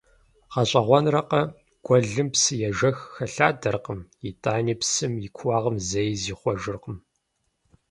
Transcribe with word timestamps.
ГъэщӀэгъуэнракъэ, 0.51 1.41
гуэлым 1.85 2.29
псы 2.33 2.53
ежэх 2.69 2.97
хэлъадэркъым, 3.13 3.99
итӀани 4.29 4.75
псым 4.79 5.13
и 5.25 5.27
куууагъым 5.35 5.77
зэи 5.87 6.13
зихъуэжыркъым. 6.21 6.97